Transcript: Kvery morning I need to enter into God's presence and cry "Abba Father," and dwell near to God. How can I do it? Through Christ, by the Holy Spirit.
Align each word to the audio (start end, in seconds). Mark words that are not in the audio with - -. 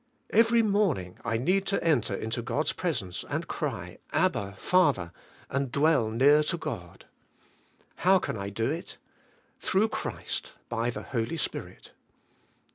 Kvery 0.33 0.63
morning 0.65 1.19
I 1.23 1.37
need 1.37 1.67
to 1.67 1.83
enter 1.83 2.15
into 2.15 2.41
God's 2.41 2.73
presence 2.73 3.23
and 3.29 3.47
cry 3.47 3.99
"Abba 4.11 4.55
Father," 4.57 5.11
and 5.47 5.71
dwell 5.71 6.09
near 6.09 6.41
to 6.41 6.57
God. 6.57 7.05
How 7.97 8.17
can 8.17 8.35
I 8.35 8.49
do 8.49 8.71
it? 8.71 8.97
Through 9.59 9.89
Christ, 9.89 10.53
by 10.69 10.89
the 10.89 11.03
Holy 11.03 11.37
Spirit. 11.37 11.91